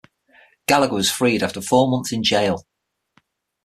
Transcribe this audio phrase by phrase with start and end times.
[0.65, 2.65] Gallagher was freed after four months in gaol.